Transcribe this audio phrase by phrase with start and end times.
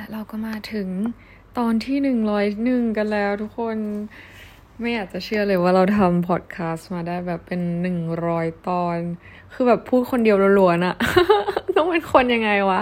[0.00, 0.88] และเราก็มาถึง
[1.58, 3.76] ตอนที่หนึ่งร้อยหนึ่งกันแล้วทุกคน
[4.80, 8.96] ไม่อยากจะเชื่อเลยว่าเราทำพอดแคสต์มาได้แบบเป็นหนึ่งร้อยตอน
[9.52, 10.96] คือแบบพูดคนเดียวล้วนๆอะ
[11.76, 12.80] ต้องเป็นคนยังไงวะ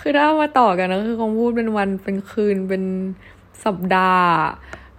[0.00, 2.84] คือถ้ามาต่อกันนะคือคงพูดเป็นวันเป็นคืนเป็น
[3.64, 4.34] สัปดาห์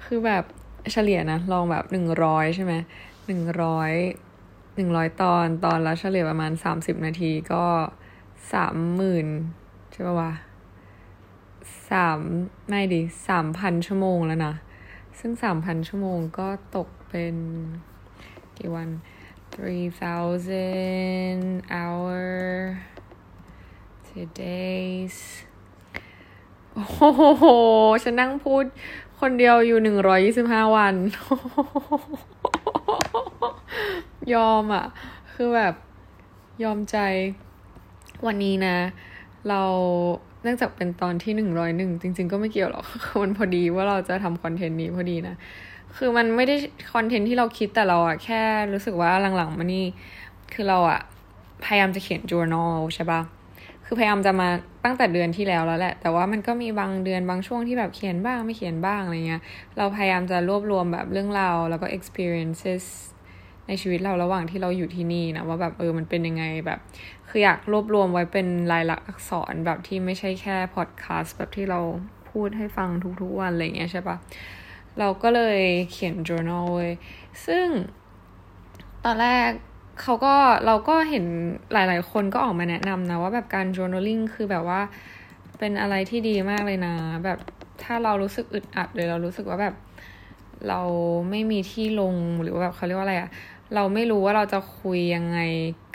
[0.05, 0.43] คือแบบ
[0.91, 2.73] เฉลี่ยนะ ลองแบบหนึ่งร้อยใช่ไหม
[3.27, 3.91] หนึ่งร้อย
[4.75, 7.63] หนึ่งร้อยตอนตอนละเฉลี่ยประมาณสามสิบนาทีก็
[8.53, 9.27] สามหมื่น
[9.93, 10.31] ใช่ปะวะ
[11.91, 12.19] สาม
[12.67, 14.53] ไม่ดิสามพันชั่วโมงแล้วนะ
[15.19, 17.35] ซึ่งสามพันชั่วโมงก็ตกเป็น
[18.57, 18.89] กี่วัน
[19.53, 21.41] three thousand
[21.75, 22.27] hour
[24.07, 25.17] today's
[26.73, 26.85] โอ้
[27.37, 27.45] โห
[28.03, 28.63] ฉันนั่งพูด
[29.19, 30.95] คนเดียวอยู่หนึ่งร้อยี่สิบห้าวัน
[34.33, 34.85] ยอมอะ
[35.33, 35.73] คือแบบ
[36.63, 36.97] ยอมใจ
[38.25, 38.77] วันนี้นะ
[39.49, 39.63] เรา
[40.43, 42.85] เนื่องจากเป็นตอนที่หนึ่งร้อยหนึ่งจริง ๆ ก็ไม่เกี่ยวหรอก
[43.21, 45.35] มันพอดีว่าเราจะทำคอนเทนต์นี้พอดีนะ
[45.97, 46.55] คือมันไม่ได้
[46.93, 48.41] คอนเทนต์ที่เราคิดแต่เราอะแค่
[48.73, 49.85] รู้สึกว่าหลังๆมานี่
[50.53, 50.99] คือเราอะ
[51.65, 53.21] พยายามจะเขียน journal ใช่ปะ
[53.85, 54.47] คือพยายามจะมา
[54.85, 59.41] ตั้งแต่เดือนที่แล้วแล้วแหละ แต่ว่ามันก็มีบางเดือนบางช่วงที่แบบเขียนบ้างไม่เขียนบ้างอะไรเงี้ย
[59.77, 62.85] เราพยายามจะรวบรวมแบบเรื่องราวแล้วก็ experiences
[63.67, 66.79] ในชีวิตเราระหว่างที่เราอยู่ที่นี่นะว่าแบบเออมันเป็นยังไงแบบ
[67.29, 71.79] คืออยากรวบรวมไว้เป็นลายลักษณ์อักษรแบบที่ไม่ใช่แค่พอดแคสต์แบบที่เรา
[72.29, 72.89] พูดให้ฟัง
[73.21, 74.17] ทุกๆวันอะไรเงี้ยใช่ปะ
[74.99, 75.59] เราก็เลย
[75.91, 76.91] เขียน journal เว้ย
[77.45, 77.67] ซึ่ง
[79.05, 79.49] ตอนแรก
[80.01, 81.25] เขาก็เราก็เห็น
[81.73, 84.81] หลายๆ คนก็ออกมาแนะนำนะว่าแบบการ journaling คือแบบว่า
[85.59, 86.93] เป็นอะไรที่ดีมากเลยนะ
[87.25, 87.39] แบบ
[87.83, 89.75] ถ้าเรารู้สึกอึดอัดเลยเรารู้สึกว่าแบบ
[90.67, 90.81] เรา
[91.29, 93.29] ไม่มีที่ลงหรือว่าแบบเขาเรียกว่าอะไรอะ
[93.75, 95.39] เราไม่รู้ว่าเราจะคุยยังไง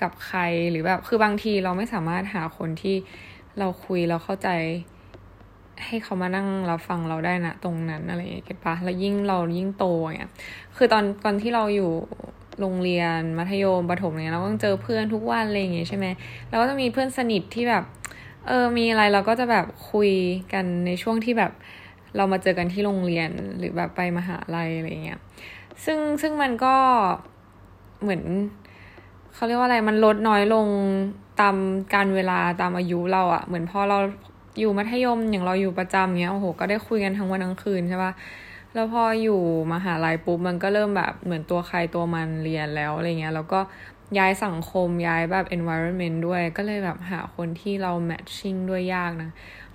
[0.02, 2.96] กับใครหรือแบบคือบางทีเราไม่สามารถหาคนที่
[3.58, 4.48] เราคุยเราเข้าใจ
[5.86, 10.32] ให้เขามานั่งรับฟังเราได้นะตรงนั้นอะไรอย่างเงี้ยเก็ตปะแล้วยิ่งเรายิ่งโตอย่างเงี้ย
[10.76, 11.90] คือตอนตอนที่เราอยู่
[12.60, 16.06] โรงเรียนมัธยมประถมเนี่ยเราก็เจอเพื่อนทุกวันอะไรอย่างเงี้ยใช่ไหม
[16.50, 17.84] เราก็จะมีเพื่อนสนิทที่แบบ
[18.46, 20.10] เออมีอะไรเราก็จะแบบคุย
[20.52, 21.52] กันในช่วงที่แบบ
[22.16, 25.20] เรามาเจอกันที่โรงเรียนหรือแบบไปมหาลัยอะไรเงี้ย
[25.84, 26.76] ซึ่งซึ่งมันก็
[28.04, 28.22] เหมือน
[29.34, 30.66] เขาเรียกว่าอะไรมันลดน้อยลง
[31.40, 31.56] ตาม
[31.94, 33.98] การเวลาตามอายุเราอะเหมือนพอเรา
[34.60, 38.12] อยู่มัธยมอย่างเราอยู่ประจำเงี้ยโอ้โหก็ได้คุยกันทั้งวันทั้งคืนใช่ปะ
[38.74, 39.40] แล้วพออยู่
[39.72, 43.60] มหาลัยปุ๊บมันก็เริ่มแบบเหมือนตัวใครตัวมันเรียนแล้วอะไรเงี้ยแล้วก็
[44.18, 49.30] ย้ายสังคมย้ายแบบ environment ด้วยก็เลยแบบหาคนที่เรา matching ด้วยยากนะ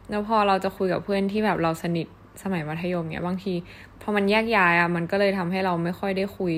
[0.10, 2.08] แล้วพอเราจะคุยกับเพื่อนที่แบบเราสนิท
[2.44, 3.54] สมัยมัธยมเนี้ยบางที
[4.02, 6.56] พอมันแยกย้ายอะมันก็เลยทำให้เราไม่ค่อยได้คุย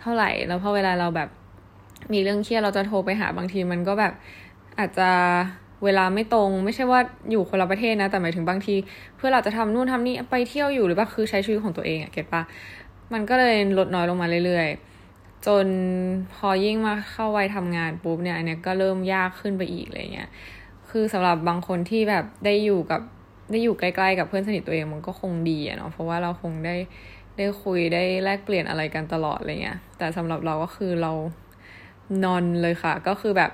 [0.00, 1.28] เท่าไหร่ แล้วพอเวลาเราแบบ
[2.12, 4.12] มีเรื่องเครียดเราจะโทรไปหาบางทีมันก็แบบ
[4.78, 5.10] อาจจะ
[5.84, 7.00] เวลาไม่ตรง ไม่ใช่ว่า
[7.30, 8.74] อยู่คนละประเทศนะ แต่หมายถึงบางที
[9.16, 12.42] เพื่อเราจะทำนู่นทำนี่ไปเที่ยวอยู่หรือว่าคือใช้ชีวิตของตัวเองอะเก็ตปะ
[13.12, 15.66] มันก็เลยลดน้อยลงมาเรื่อยๆ จน
[16.34, 20.28] พอยิ่งมาเข้าวัยทำงานปุ๊บเนี่ยอันเนี้ยก็เริ่มยากขึ้นไปอีกอะไรเงี้ย
[20.90, 23.00] คือสำหรับบางคนที่แบบได้อยู่กับ
[23.50, 26.76] ได้อยู่ใกล้ๆกับเพื่อนสนิทตัวเองมันก็คงดีอะเนาะเพราะว่าเราคงได้
[27.36, 31.12] ได้คุยได้แลกเปลี่ยนอะไรกันตลอดอะไรเงี้ยแต่สำหรับเราก็คือเรา
[32.24, 33.50] นอนเลยค่ะ ก็คือแบบ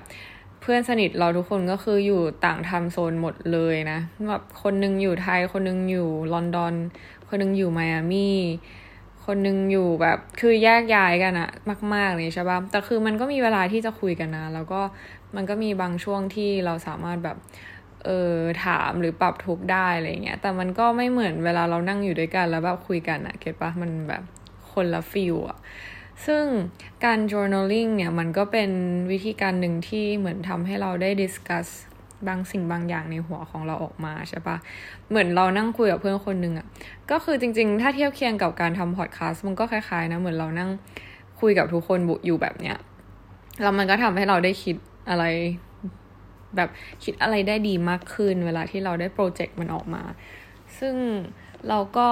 [0.60, 3.98] เพื่อนสนิทเราทุกคนก็คืออยู่ต่างไทม์โซนหมดเลยนะ
[4.28, 6.74] แบบคนนึงอยู่ไทย คนนึงอยู่ลอนดอน
[7.28, 8.36] คนนึงอยู่ไมอามี่
[9.26, 11.50] คนนึงอยู่แบบคือแยกย้ายกันอะ
[11.94, 14.80] มากๆเลยใช่ปะแต่คือมันก็มีเวลาที่จะคุยกันนะ แล้วก็
[15.36, 17.36] มันก็มีบางช่วงที่เราสามารถแบบ
[18.04, 24.22] เออถามหรือปรับทุกได้อะไรเงี้ย แต่มันก็ไม่เหมือนเวลาเรานั่งอยู่ด้วยกันแล้วแบบคุยกันอะเก็ตปะมันแบบ
[24.72, 25.58] คนละฟิลอะ
[26.26, 26.44] ซึ่ง
[27.04, 28.70] การ journaling เนี่ยมันก็เป็น
[29.10, 31.68] วิธีการหนึ่งที่เหมือนทำให้เราได้ discuss
[32.28, 34.56] บางสิ่งบางอย่างในหัวของเราออกมาใช่ปะ
[35.08, 36.66] เหมือนเรานั่งคุยกับเพื่อนคนหนึ่งอะ
[37.10, 40.70] ก็คือจริง ๆ ถ้าเทียบเคียงกับการทำพอดแคสต์มันก็คล้ายๆนะเหมือนเรานั่ง
[41.40, 42.76] คุยกับทุกคนบุอยู่แบบเนี้ย
[43.62, 44.76] แล้วมันก็ทำให้เราได้คิด
[45.10, 45.24] อะไร
[46.56, 46.68] แบบ
[47.04, 50.02] คิดอะไรได้ดีมากขึ้น เวลาที่เราได้ project มันออกมา
[50.78, 50.94] ซึ่ง
[51.68, 52.08] เราก็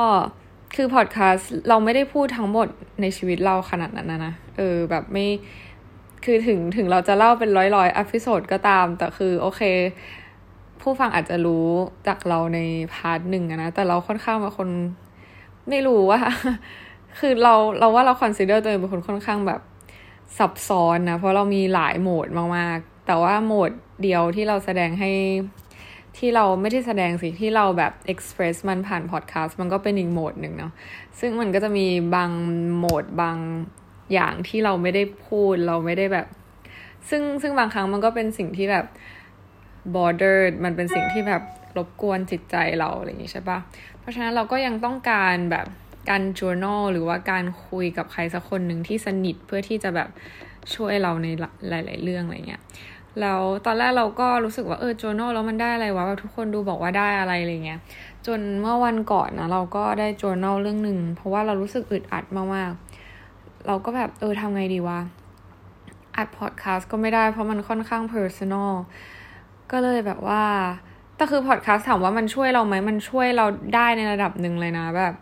[0.76, 2.68] คือพอดแคสต์เราไม่ได้พูดทั้งหมด
[3.00, 5.26] ในชีวิตเราขนาดนั้นนะนะเออแบบไม่
[6.24, 9.62] คือถึงถึงเราจะเล่าเป็นร้อยร้อย episode ก็ตาม แต่คือโอเค
[10.82, 11.66] ผู้ฟังอาจจะรู้
[12.06, 12.60] จากเราใน
[12.94, 14.68] part หนึ่งนะ แต่เราค่อนข้างเป็นคน
[15.68, 16.20] ไม่รู้ว่า
[17.18, 19.60] คือเราเราว่าเรา consider ตัวเองเป็นคนค่อนข้างแบบ
[20.38, 22.26] ซับซ้อนนะ เพราะเรามีหลายโหมด
[22.56, 23.70] มากๆ แต่ว่าโหมด
[24.02, 25.10] เดียวที่เราแสดงให้
[26.18, 30.72] ที่เราไม่ได้แสดงสิที่เราแบบ express มันผ่านพอดแคสต์มันก็เป็นอีกโหมดหนึ่งเนาะ
[31.20, 32.30] ซึ่งมันก็จะมีบาง
[32.76, 33.36] โหมดบาง
[34.12, 36.26] อย่างที่เราไม่ได้พูดเราไม่ได้แบบ
[37.08, 38.86] ซึ่งซึ่งบางครั้งมันก็เป็นสิ่งที่แบบ
[39.94, 41.42] border มันเป็นสิ่งที่แบบ
[41.76, 43.58] รบกวนจิตใจเราอะไรอย่างนี้ใช่ปะ
[43.98, 45.66] เพราะฉะนั้นเราก็ยังต้องการแบบ
[46.10, 50.08] การ journal หรือว่าการคุยกับใครสักคนหนึ่งที่สนิทเพื่อที่จะแบบ
[50.74, 51.26] ช่วยเราใน
[51.68, 52.62] หลาย ๆ เรื่องอะไรเงี้ย
[53.20, 57.80] แล้วตอนแรกเราก็รู้สึกว่าเออ journal แล้วมันได้อะไรวะทุกคนดูบอกว่าได้อะไรอะไรเงี้ย
[58.26, 62.24] จนเมื่อวันก่อนนะเราก็ได้ journal เรื่องหนึ่งเพราะว่าเรารู้สึกอึดอัด
[62.54, 65.00] มากๆ เราก็แบบเออทำไงดีวะ
[66.16, 68.72] อัดพอดแคสต์ก็ไม่ได้เพราะมันค่อนข้าง personal
[69.70, 70.42] ก็เลยแบบว่า
[71.16, 75.14] แต่คือพอดแคสต์ถามว่ามันช่วยเราไหมมันช่วยเราได้ในระดับหนึ่งเลยนะแบบ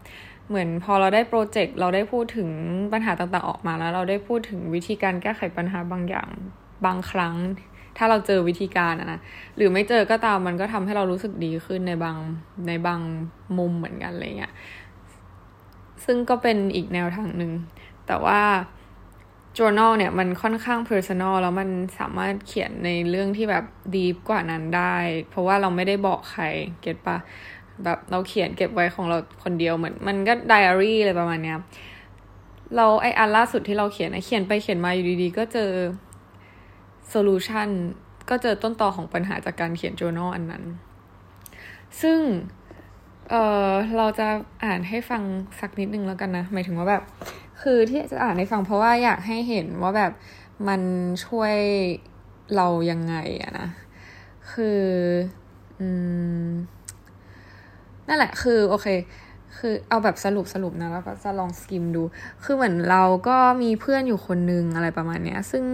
[0.48, 2.48] เหมือนพอเราได้โปรเจกต์เราได้พูดถึง
[2.92, 6.28] ปัญหาต่างๆออกมาแล้ว เราได้พูดถึงวิธีการแก้ไขปัญหาบางอย่าง
[6.84, 7.34] บางครั้ง
[7.96, 9.20] ถ้าเราเจอวิธีการนะ
[9.56, 12.16] หรือไม่เจอก็ตามมันก็ทำให้เรารู้สึกดีขึ้นในบาง
[12.66, 13.00] ในบาง
[13.58, 14.52] มุมเหมือนกันอะไรเงี้ย
[16.04, 17.52] ซึ่งก็เป็นอีกแนวทางหนึ่ง
[18.06, 18.40] แต่ว่า
[19.58, 23.64] journal เนี่ยมันค่อนข้าง personal แล้วมันสามารถเขียนในเรื่องที่แบบ
[23.94, 24.96] deep กว่านั้นได้
[25.30, 26.44] เพราะว่าเราไม่ได้บอกใคร
[26.80, 27.16] get ปะ
[27.84, 31.58] แบบเราเขียนเก็บไว้ของเราคนเดียวเหมือนมันก็ไดอารี่อะไรประมาณเนี้ย
[32.76, 35.70] เราไออันล่าสุดที่เราเขียนนะเขียนไปเขียนมาอยู่ดีๆ ก็เจอ
[37.10, 37.68] solution
[38.28, 40.64] ก็เจอต้นตอของปัญหาจากการเขียน journal อันนั้น
[42.02, 42.18] ซึ่ง
[43.30, 43.34] เอ
[43.68, 44.28] อเราจะ
[44.64, 45.22] อ่านให้ฟัง
[45.60, 47.02] สักนิดนึงแล้วกันนะ หมายถึงว่าแบบ
[47.62, 50.12] คือที่จะอ่านให้ฟังเพราะว่าอยากให้เห็นว่าแบบ
[50.68, 50.80] มัน
[51.26, 51.54] ช่วย
[52.56, 53.68] เรายังไงอะนะ
[54.52, 54.82] คือ
[55.80, 55.88] อื
[56.46, 56.48] ม
[58.08, 58.86] นั่นแหละ คือโอเค
[59.58, 62.02] คือเอาแบบสรุปสรุปนะแล้วก็จะลองสกิมดู
[62.44, 65.64] คือเหมือนเราก็มีเพื่อนอยู่คนนึงอะไรประมาณเนี้ย ซึ่ง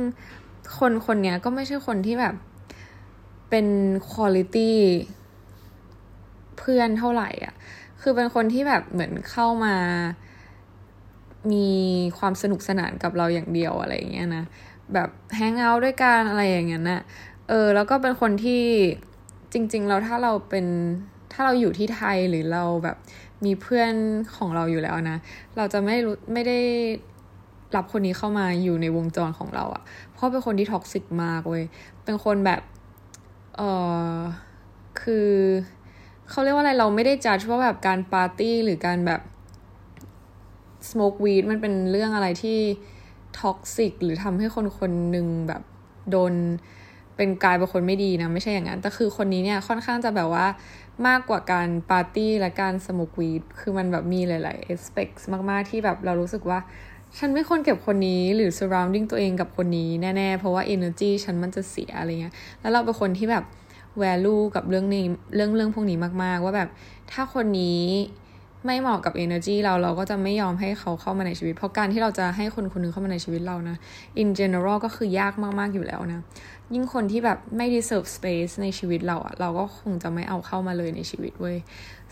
[0.79, 2.35] คนคนนี้ก็ไม่ใช่คนที่แบบ
[3.51, 3.67] เป็น
[4.11, 4.79] คุณลิตี้
[6.59, 7.55] เพื่อนเท่าไหร่อะ
[8.01, 9.75] คือเป็นคนที่แบบเหมือนเข้ามา
[11.53, 11.69] มี
[12.19, 14.45] ความสนุกสนานกับเราอย่างเดียวอะไรอย่างเงี้ยนะ
[14.95, 17.01] แบบแฮงเอาท์ด้วยกันอะไรอย่างเงี้ยนะ
[17.49, 18.65] เออ แล้วก็เป็นคนที่
[19.53, 20.67] จริงๆแล้วถ้าเราเป็น
[21.33, 22.97] ถ้าเราอยู่ที่ไทยหรือเราแบบ
[23.45, 23.93] มีเพื่อน
[24.37, 25.19] ของเราอยู่แล้วนะ
[25.57, 26.59] เราจะไม่รู้ไม่ได้
[27.77, 29.83] รับคนนี้เข้ามาอยู่ในวงจรของเราอะ่ะ
[30.25, 31.65] เพราะเป็นคนที่ toxic มากเว้ย
[32.05, 32.61] เป็นคนแบบ
[33.57, 33.63] เอ
[34.15, 34.17] อ
[35.03, 35.31] คือ
[36.31, 39.21] เขาเรียกว่าอะไรเราไม่ได้จัดว่าแบบการปาร์ตี้หรือการแบบ
[40.89, 42.59] smoke weed มันเป็นเรื่องอะไรที่
[43.41, 45.63] toxic หรือทำให้คนคนหนึ่งแบบ
[46.11, 46.33] โดน
[47.17, 50.47] เป็นกลายเป็นคนไม่ดีนะ ไม่ใช่อย่างนั้น แต่คือคนนี้เนี่ยค่อนข้างจะแบบว่า
[51.07, 56.59] มากกว่าการปาร์ตี้และการสมุกวีดคือมันแบบมีหลาย ๆ aspects มาก ๆ ที่แบบเรารู้สึกว่า
[57.19, 63.45] ฉันไม่ควรเก็บคนนี้หรือ surrounding ตัวเองกับคนนี้แน่ๆ เพราะว่า energy ฉันมันจะเสียอะไรเงี้ย แล้วเราเป็นคนที่แบบ
[64.03, 65.05] value กับเรื่องนี้
[65.35, 66.69] เรื่องเรื่องพวกนี้มากๆ ว่าแบบ
[67.13, 67.83] ถ้าคนนี้
[68.67, 73.77] ไม่เหมาะกับ energy เราเราก็จะไม่ยอมให้เขาเข้ามาในชีวิต เพราะการที่เราจะให้คนคนนึงเข้ามาในชีวิตเรานะ
[74.23, 76.21] in general ก็คือยากมากๆอยู่แล้วนะ
[76.73, 81.57] ยิ่งคนที่แบบไม่ deserve space ในชีวิตเราอะเราก็คงจะไม่เอาเข้ามาเลยในชีวิตเว้ย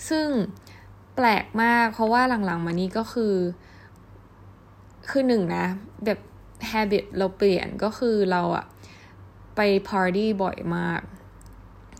[0.08, 0.26] ซึ่ง
[1.16, 3.34] แปลกมากเพราะว่าหลังๆมานี้ก็คือ
[5.10, 5.64] คือหนึ่งนะ
[6.04, 6.18] แบบ
[6.70, 8.64] habit เราเปลี่ยนก็คือเราอะ
[9.56, 11.00] ไปพาร์ตี้บ่อยมาก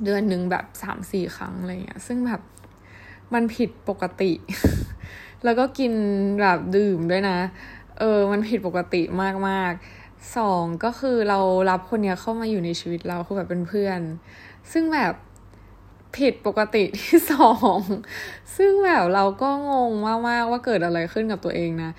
[0.05, 2.41] เดือนหนึ่งแบบสามสี่ครั้งอะไรเงี้ย ซึ่งแบบ
[3.35, 4.33] มันผิดปกติ
[5.45, 5.93] แล้วก็กิน
[6.41, 7.39] แบบดื่มด้วยนะ
[7.99, 9.03] เออ มันผิดปกติ
[9.49, 11.39] มากๆสองก็คือเรา
[11.71, 14.01] รับคนเนี้ยเข้ามาอยู่ในชีวิตเราคือแบบเป็นเพื่อน
[14.73, 15.15] ซึ่งแบบ
[16.17, 17.79] ผิดปกติที่สอง
[18.57, 19.93] ซึ่งแบบเราก็งง
[20.29, 21.91] มากๆว่าเกิดอะไรขึ้นกับตัวเองนะ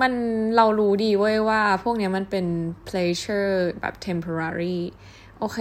[0.00, 0.12] มัน
[0.56, 2.46] เรารู้ดีเว้ยว่าพวกนี้มันเป็น
[2.88, 4.78] pleasure แบบ temporary
[5.38, 5.58] โอเค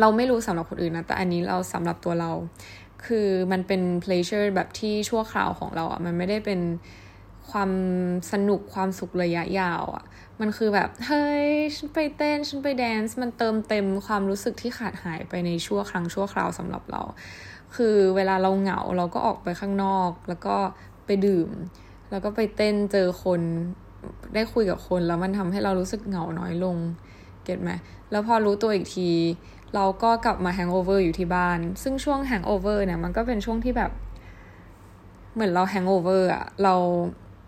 [0.00, 2.30] เราไม่รู้สำหรับคนอื่นนะ แต่อันนี้เราสำหรับตัวเรา
[3.06, 6.60] คือมันเป็น pleasure แบบที่ชั่วคราวของเราอะ่ะ มันไม่ได้เป็น
[7.50, 7.70] ความ
[8.32, 10.04] สนุกความสุขระยะยาวอะ่ะ
[10.40, 17.02] มันคือแบบ เฮ้ย ฉันไปเต้น ฉันไป dance มันเติมเต็มความรู้สึกที่ขาดหายไปในชั่วครั้งชั่วคราวสำหรับเรา
[17.76, 20.56] คือเวลาเราเหงาเราก็ออกไปข้างนอก แล้วก็
[21.06, 21.50] ไปดื่ม
[22.10, 23.40] แล้วก็ไปเต้นเจอคน
[24.34, 26.76] ได้คุยกับคนแล้วมันทำให้เรารู้สึกเหงาน้อยลง
[27.44, 27.70] get ไหม
[28.10, 29.10] แล้วพอรู้ตัวอีกที
[29.74, 33.90] เราก็กลับมา hangover อยู่ที่บ้าน ซึ่งช่วง hangover เนี่ยมันก็เป็นช่วงที่แบบ
[35.34, 36.74] เหมือนเราแฮงโอเวอร์อะเรา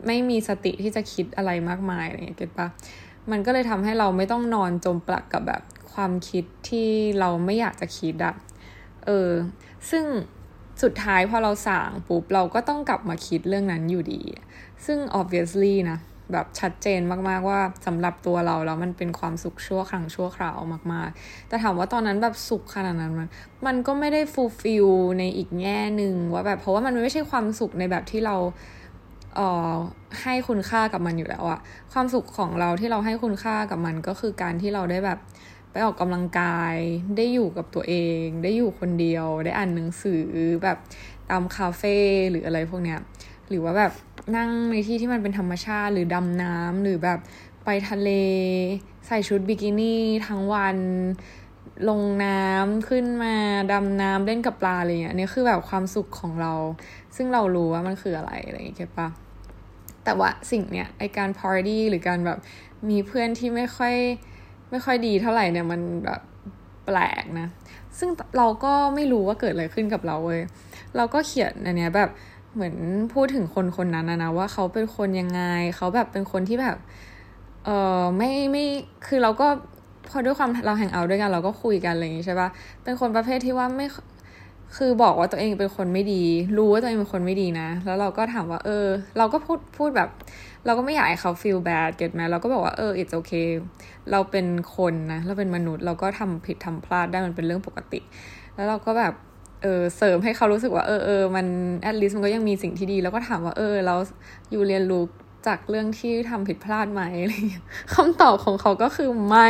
[0.07, 2.69] ไม่มีสติที่จะคิดอะไรมากมายอะไรเงี้ยเก็ตปะ
[3.31, 6.88] มันก็เลยทำให้เราไม่ต้องนอนจมปลักกับแบบความคิดที่
[7.21, 8.35] เราไม่อยากจะคิดอะ
[9.07, 9.31] เออ
[9.90, 10.04] ซึ่ง
[10.83, 14.23] สุดท้ายพอเราสั่งปุ๊บเราก็ต้องกลับมาคิดเรื่องนั้นอยู่ดี
[14.87, 15.99] ซึ่ง obviously นะ
[16.33, 20.59] แบบชัดเจนมากๆว่าสำหรับตัวเราแล้วมันเป็นความสุขชั่วครั้งชั่วคราว
[20.93, 23.29] มากๆ แต่ถามว่าตอนนั้นแบบสุขขนาดนั้นมัน
[23.67, 28.37] มันก็ไม่ได้ fulfill ในอีกแง่หนึ่งว่าแบบเพราะว่ามันไม่ใช่ความสุขในแบบที่เรา
[29.37, 29.75] เอ่อ
[30.23, 31.61] ให้คุณค่ากับมันอยู่แล้วอะ
[31.93, 35.19] ความสุขของเราที่เราให้คุณค่ากับมันก็คือการที่เราได้แบบ
[35.71, 36.75] ไปออกกำลังกาย
[37.17, 40.23] ได้อยู่กับตัวเอง ได้อยู่คนเดียว ได้อ่านหนังสือ
[40.62, 40.79] แบบ
[41.31, 41.97] ตามคาเฟ่
[42.31, 42.99] หรืออะไรพวกเนี้ย
[43.49, 43.93] หรือว่าแบบ
[44.37, 47.19] นั่งในที่ที่มันเป็นธรรมชาติ หรือดำน้ำหรือแบบ
[47.65, 48.11] ไปทะเล
[49.07, 50.77] ใส่ชุดบิกินี่ทั้งวัน
[51.89, 53.35] ลงน้ำขึ้นมา
[53.73, 56.53] ดำน้ำเล่นกับปลาอะไรเงี้ยนี่คือแบบความสุขของเรา
[57.17, 59.09] ซึ่งเรารู้ว่ามันคืออะไรอะไรอย่างเงี้ยปะ
[60.05, 62.39] แต่ว่าสิ่งเนี้ยไอการพาร์ตี้หรือการแบบ
[62.91, 63.95] มีเพื่อนที่ไม่ค่อย
[64.71, 66.21] ไม่ค่อยดีเท่าไหร่เนี่ยมันแบบ
[66.87, 67.49] แปลกนะ
[67.99, 70.43] ซึ่งเราก็ไม่รู้ว่าเกิดอะไรขึ้นกับเราเว้ย
[70.97, 72.11] เราก็เขียนอันเนี้ยแบบ
[72.55, 72.75] เหมือน
[73.15, 75.43] พูดถึงคนคนนั้นนะนะว่าเขาเป็นคนยังไง
[75.77, 76.77] เขาแบบเป็นคนที่แบบ
[77.65, 78.65] เออไม่ไม่
[79.07, 79.47] คือเราก็
[80.11, 82.49] พอด้วยความเราแฮงเอาด้วยกัน เราก็คุยกันอะไรอย่างงี้ใช่ปะ
[82.85, 83.87] เป็นคนประเภทที่ว่าไม่
[84.77, 86.23] คือบอกว่าตัวเองเป็นคนไม่ดี
[86.57, 88.87] รู้ว่าตัวเองเป็นคนไม่ดีนะ แล้วเราก็ถามว่า เออ
[89.19, 90.09] เราก็พูดพูดแบบ
[90.67, 93.49] เราก็ไม่อยากให้เขา feel bad เก็ตไหมเราก็บอกว่าเออ it's okay
[94.11, 98.01] เราเป็นคนนะ เราเป็นมนุษย์ เราก็ทำผิดทำพลาดได้มันเป็นเรื่องปกติ
[98.55, 99.15] แล้วเราก็แบบ
[99.62, 101.47] เออเสริมให้เขารู้สึกว่าเออเออมัน
[101.88, 103.95] at least มันก็ยังมีสิ่งที่ดี แล้วก็ถามว่าเออเรา
[104.50, 105.04] อยู่เรียนรู้
[105.47, 107.64] จากเรื่องที่ทำผิดพลาดไหมอะไรเงี้ย
[107.95, 109.49] คำตอบของเขาก็คือไม่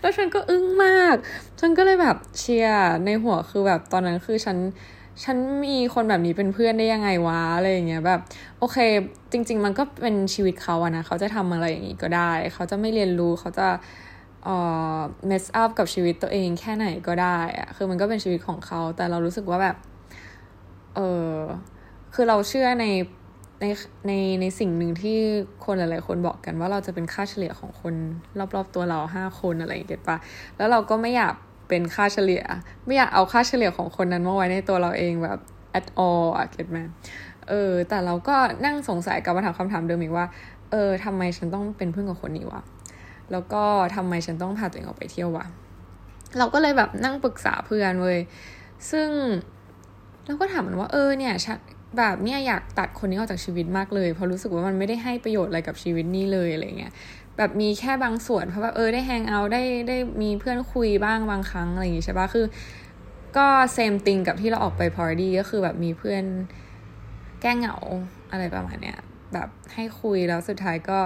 [0.00, 1.16] แล้วฉันก็อึ้งมาก
[1.60, 4.58] ฉันก็เลยแบบเชียร์ในหัวคือแบบตอนนั้นคือฉัน
[5.24, 8.20] ฉันมีคนแบบนี้เป็นเพื่อนได้ยังไงวะอะไรอย่างเงี้ยแบบ
[8.58, 8.78] โอเค
[9.32, 13.68] จริง ๆ มันก็เป็นชีวิตเขาอะนะเขาจะทำอะไรอย่างงี้ก็ได้ เขาจะไม่เรียนรู้เขาจะ
[14.44, 14.56] เอ่
[14.96, 14.98] อ
[15.30, 19.76] mess up กับชีวิตตัวเองแค่ไหนก็ได้อะคือมันก็เป็นชีวิตของเขา แต่เรารู้สึกว่าแบบ
[20.94, 21.00] เอ
[21.32, 21.34] อ
[22.14, 22.86] คือเราเชื่อใน
[23.60, 23.66] ใน
[24.06, 25.18] ในในสิ่งหนึ่งที่
[25.64, 27.94] คนหลาย ๆ คนบอกกันว่าเราจะเป็นค่าเฉลี่ยของคน
[28.38, 30.16] รอบ ๆ ตัวเราห้าคนอะไรอย่างเงี้ยปะ
[30.56, 31.34] แล้วเราก็ไม่อยาก
[31.68, 32.42] เป็นค่าเฉลี่ย
[32.86, 35.38] ไม่อยากเอาค่าเฉลี่ยของคนนั้นมาไว้ในตัวเราเองแบบ
[35.78, 36.78] at all อะเก็ตไหม
[37.48, 40.26] เออ แต่เราก็นั่งสงสัยกับมาถามคำถามเดิมอีกว่า
[40.70, 42.60] เออทำไมฉันต้องเป็นเพื่อนกับคนนี้วะ
[43.32, 43.62] แล้วก็
[43.94, 45.46] ทำไมฉันต้องพาตัวเองออกไปเที่ยววะ
[46.38, 48.18] เราก็เลยแบบนั่งปรึกษาเพื่อนเว้ย
[48.90, 49.08] ซึ่ง
[50.26, 51.34] เราก็ถามมันว่าเออเนี่ย
[51.98, 56.92] แบบเนี่ยอยากตัดคนนี้ออกจากชีวิตมากเลยเพราะรู้สึกว่ามันไม่ได้ให้ประโยชน์อะไรกับชีวิตนี่เลยอะไรเงี้ย
[57.36, 62.46] แบบมีแค่บางส่วนเพราะว่าเออได้ hang out ได้ได้มีเพื่อนคุยบ้างบางครั้งอะไรอย่างงี้ใช่ปะคือ
[63.36, 66.24] ก็ same thing กับที่เราออกไปพาร์ตี้ก็คือแบบมีเพื่อน
[67.40, 67.76] แก้เหงา
[68.30, 68.98] อะไรประมาณเนี้ย
[69.32, 70.98] แบบให้คุยแล้วสุดท้ายก็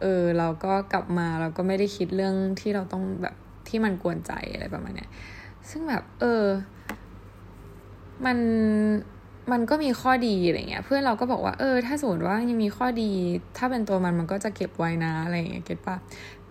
[0.00, 3.34] เออเราก็กลับมาเราก็ไม่ได้คิดเรื่องที่เราต้องแบบ
[3.68, 5.10] ที่มันกวนใจอะไรประมาณเนี้ย
[5.70, 6.44] ซึ่งแบบ เออ
[8.26, 8.38] มัน
[9.52, 13.10] มันก็มีข้อดีอะไรเงี้ย เพื่อนเราก็บอกว่าเออ ถ้าสมมติว่ายังมีข้อดี
[13.56, 15.96] ถ้าเป็นตัวมันมันก็จะเก็บไว้นะอะไรเงี้ยเก็ตปะ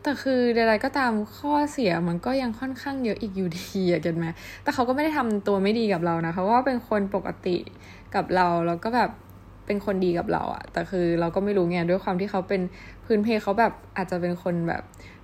[0.03, 4.25] แต่คือใดๆก็ตามข้อเสียมันก็ยังค่อนข้างเยอะอีกอยู่ดีอะเก็ตไหม
[4.63, 7.57] แต่เขาก็ไม่ได้ทำตัวไม่ดีกับเรานะเขาก็เป็นคนปกติ
[8.15, 9.09] กับเราแล้วก็แบบ
[9.69, 12.61] เป็นคนดีกับเราอะแต่คือเราก็ไม่รู้ไงด้วยความที่เขาเป็น
[13.05, 14.81] พื้นเพเขาแบบอาจจะเป็นคนแบบ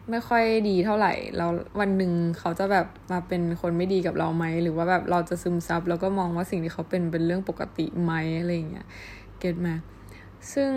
[0.09, 1.49] ไม่ค่อยดีเท่าไหร่แล้ว
[1.79, 8.87] วันหนึ่งเขาจะแบบมาเป็นคนไม่ดีกับเราไหมหรือว่าแบบเราจะซึมซับแล้วก็มองว่าสิ่งที่เขาเป็นเป็นเรื่องปกติไหมอะไรเงี้ย
[9.39, 9.75] เก็ตมา
[10.53, 10.71] ซึ่ง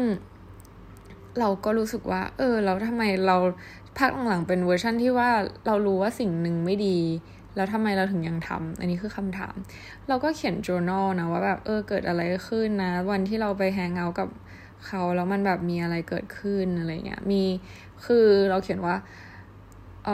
[1.39, 3.37] เราก็รู้สึกว่า เออแล้วทำไมเรา
[3.99, 5.31] ภาคหลังๆเป็นเวอร์ชั่นที่ว่า
[5.67, 6.99] เรารู้ว่าสิ่งหนึ่งไม่ดี
[7.59, 9.55] แล้วทำไมเราถึงยังทำอันนี้คือคำถาม
[10.09, 14.29] เราก็เขียน journal นะว่าแบบเออเกิดอะไรขึ้นนะ วันที่เราไป hang out กับ
[14.87, 17.43] เขาแล้วมันแบบมีอะไรเกิดขึ้นอะไรเงี้ยมี
[18.07, 18.97] คือเราเขียนว่า
[20.05, 20.11] เอ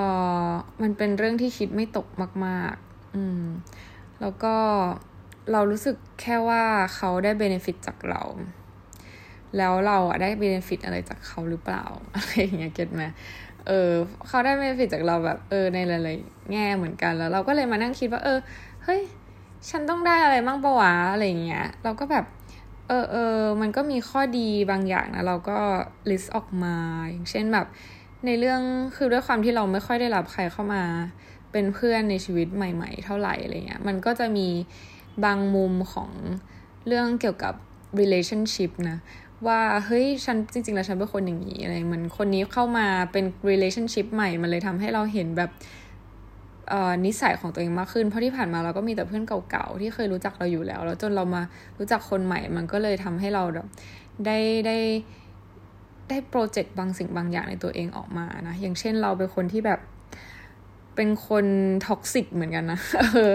[0.49, 0.51] อ
[0.83, 2.07] มันเป็นเรื่องที่คิดไม่ตก
[2.47, 3.45] มาก ๆ อืม
[4.21, 4.55] แล้วก็
[5.53, 6.63] เรารู้สึกแค่ว่า
[6.95, 8.23] เขาได้ benefit จากเรา
[9.59, 11.85] แล้วเราอะได้ benefit อะไรจากเขาหรือเปล่า
[12.17, 13.03] อะไรอย่างเงี้ย get ไหม
[13.67, 13.91] เออ
[14.29, 18.39] เขาได้ benefit จากเราแบบ เออในหลายๆแง่เหมือนกันแล้ว เราก็เลยมานั่งคิดว่า เออ
[18.85, 19.01] เฮ้ย
[19.71, 22.25] ฉันต้องได้อะไรบ้างปะวะอะไรเงี้ย เราก็แบบ
[22.89, 25.59] เออเออมันก็มีข้อดีบางอย่างนะ เราก็
[26.11, 26.77] list ออกมา
[27.11, 27.67] อย่างเช่นแบบ
[28.27, 28.61] ในเรื่อง
[28.97, 30.83] คือด้วยความที่เราไม่ค่อยได้รับใครเข้ามา
[31.53, 34.49] เป็นเพื่อนในชีวิตใหม่ ๆ เท่าไหร่อะไรเงี้ย มันก็จะมี
[35.25, 36.11] บางมุมของ
[36.87, 37.55] เรื่องเกี่ยวกับ
[38.01, 38.99] relationship นะ
[39.49, 45.51] ว่าเฮ้ยฉันจริง ๆ แล้วฉันเป็นคนอย่างนี้อะไรเหมือนคนนี้เข้ามาเป็น relationship ใหม่ มันเลยทำให้เราเห็นแบบ
[47.07, 51.43] นิสัยของตัวเองมากขึ้น เพราะที่ผ่านมาเราก็มีแต่เพื่อนเก่าๆที่เคยรู้จักเราอยู่แล้ว แล้วจนเรามา
[51.79, 53.67] รู้จักคนใหม่ มันก็เลยทำให้เราแบบ
[54.27, 54.77] ได้ได้
[56.09, 59.81] ได้ project บางสิ่งบางอย่างในตัวเองออกมานะ อย่างเช่นเราเป็นคนที่แบบ
[60.97, 61.47] เป็นคน
[61.87, 62.79] toxic เหมือนกันนะ
[63.13, 63.33] เออ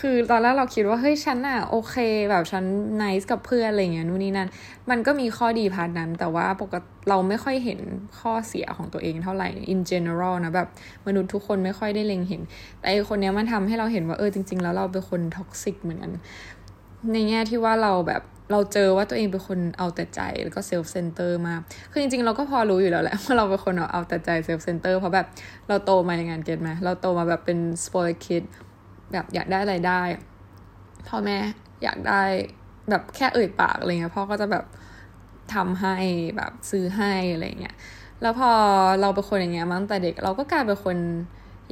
[0.00, 1.96] คือตอนแรกเราคิดว่า เฮ้ย ฉันอะโอเค
[2.30, 2.64] แบบฉัน
[2.96, 4.48] nice กับเพื่อนอะไรเงี้ยนู่นนี่นั่น
[4.90, 7.80] มันก็มีข้อดี part นั้น แต่ว่าปกติเราไม่ค่อยเห็น
[8.18, 10.68] ข้อเสียของตัวเองเท่าไหร่ in general นะ แบบ
[11.06, 12.42] มนุษย์ทุกคนไม่ค่อยได้เล็งเห็น
[12.78, 16.12] แต่ไอคนเนี้ยมันทำให้เราเห็นว่า เออจริง ๆ แล้วเราเป็นคน toxic เหมือนกัน
[17.12, 25.26] ในแง่ที่ว่าเราแบบ เราเจอว่าตัวเองเป็นคนเอาแต่ใจแล้วก็ self-center มาก คือจริงๆ เราก็พอรู้อยู่แล้วแหละว่าเราเป็นคนเอาแต่ใจ self-center เพราะแบบ
[25.68, 28.42] เราโตมาในงาน get ไหมเราโตมาแบบเป็น spoiled kid
[29.12, 30.02] แบบอยากได้อะไรได้
[31.08, 31.38] พ่อแม่
[31.82, 32.22] อยากได้
[32.90, 34.64] แบบแค่เอ่ยปากอะไรเงี้ยพ่อก็จะแบบ
[35.54, 35.96] ทำให้
[36.36, 37.74] แบบซื้อให้อะไรเงี้ย
[38.22, 38.50] แล้วพอ
[39.00, 40.96] เราเป็นคนอย่างเงี้ยมาตั้งแต่เด็กเราก็กลายเป็นคน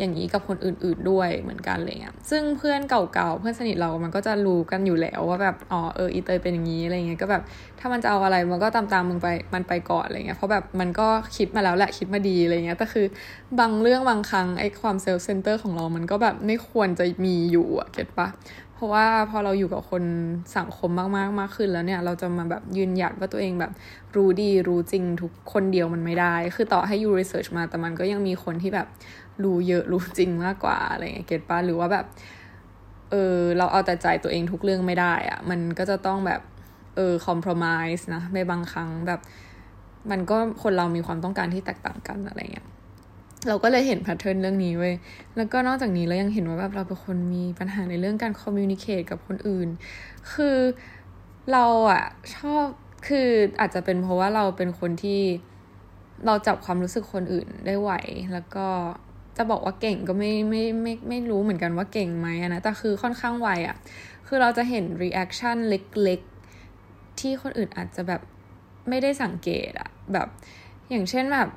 [0.00, 7.42] อย่างนี้กับคนอื่น ๆด้วยเหมือนกันอะไรเงี้ยซึ่งเพื่อนเก่าๆเพื่อนสนิทเรามันก็จะรู้กันอยู่แล้วว่าแบบอ๋อเอออีเตยเป็นอย่างนี้อะไรเงี้ยก็แบบ
[7.80, 13.06] ถ้ามันจะเอาอะไรมันก็ตามๆมึงไปมันไปก่อนอะไรเงี้ยเพราะแบบมันก็คิดมาแล้วแหละคิดมาดีอะไรเงี้ยแต่คือ
[13.60, 18.28] บางเรื่องบางครั้งไอ้ความ self-center ของเรามันก็แบบไม่ควรจะมีอยู่อะ get ปะ
[18.80, 20.04] เพราะว่าพอเราอยู่กับคน
[20.56, 23.72] สังคมมากๆมากขึ้นแล้วเนี่ย เราจะมาแบบยืนหยัดว่าตัวเองแบบ
[24.16, 28.86] รู้ดีรู้จริงอยู่คนเดียวมันไม่ได้ คือต่อให้ you research มาแต่มันก็ยังมีคนที่แบบ
[29.44, 32.06] รู้เยอะรู้จริงมากกว่าอะไรเงี้ย get ปะหรือว่าแบบ
[33.10, 36.40] เออเราเอาแต่ใจตัวเองทุกเรื่องไม่ได้อะมันก็จะต้องแบบ
[36.96, 39.20] เออ compromise นะในบางครั้งแบบ
[40.10, 42.66] มันก็คนเรามีความต้องการที่แตกต่างกันอะไรเงี้ย
[43.48, 44.94] เราก็เลยเห็น pattern เรื่องนี้เว้ย
[45.36, 49.68] แล้วก็นอกจากนี้เรายังเห็นว่าแบบเราเป็นคนมีปัญหาในเรื่องการ communicate กับคนอื่น
[50.32, 50.56] คือ
[51.52, 52.04] เราอะ
[52.36, 52.64] ชอบ
[53.08, 53.28] คือ
[53.60, 55.20] อาจจะเป็นเพราะว่าเราเป็นคนที่
[56.26, 57.90] เราจับความรู้สึกคนอื่นได้ไว
[58.32, 58.66] แล้วก็
[59.36, 63.76] จะบอกว่าเก่งก็ไม่ไม่ไม่ไม่รู้เหมือนกันว่าเก่งไหมนะ แต่คือค่อนข้างไวอะ
[64.26, 68.20] คือเราจะเห็น reaction เล็กๆ ที่คนอื่นอาจจะแบบ
[68.88, 70.28] ไม่ได้สังเกตอะแบบ
[70.90, 71.48] อย่างเช่นแบบ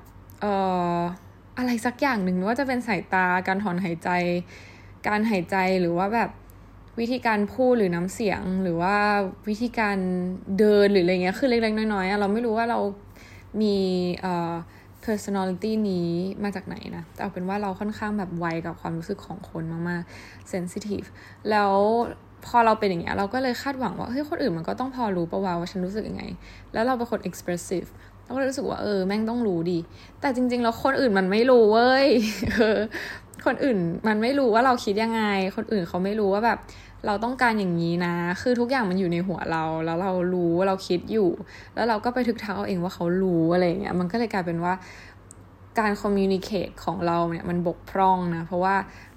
[0.41, 0.45] เอ
[0.97, 0.99] อ
[1.57, 4.09] อะไรสักอย่างหนึ่งว่าจะเป็นสายตาการถอนหายใจ
[5.07, 6.29] การหายใจหรือว่าแบบ
[6.99, 8.95] วิธีการพูดหรือน้ำเสียง หรือว่า
[9.49, 9.97] วิธีการ
[10.59, 12.79] เดินหรืออะไรเงี้ยคือเล็กๆน้อยๆเราไม่รู้ว่าเรา
[13.61, 13.75] มี
[14.21, 14.53] เอ่อ
[15.05, 16.09] personality นี้
[16.43, 21.07] มาจากไหนนะ แต่เอาเป็นว่าเราค่อนข้างแบบไวกับความรู้สึกของคนมากๆ sensitive
[21.49, 21.73] แล้ว
[22.45, 26.23] พอเราเป็นอย่างเงี้ยเราก็เลยคาดหวังว่าเฮ้ยคนอื่นมันก็ต้องพอรู้ประว่าว่าฉันรู้สึกยังไง
[26.73, 27.89] แล้วเราเป็นคน expressive
[28.23, 29.77] เราก็รู้สึกว่าเออแม่งต้องรู้ดี
[30.21, 32.07] แต่จริง ๆ แล้วคนอื่นมันไม่รู้เว้ย
[32.53, 32.79] เออ
[33.45, 33.77] คนอื่น
[34.07, 35.23] มันไม่รู้ว่าเราคิดยังไง
[35.55, 36.59] คนอื่นเขาไม่รู้ว่าแบบ
[37.07, 41.29] เราต้องการอย่างนี้นะ คือทุกอย่างมันอยู่ในหัวเรา แล้วเรารู้ว่าเราคิดอยู่
[41.75, 44.73] แล้วเราก็ไปทึกทักเอาเองว่าเขารู้อะไรเงี้ย มันก็เลยกลายเป็นว่า
[45.79, 48.75] การ communicate ของเราเนี่ยมันบกพร่องนะ เพราะว่า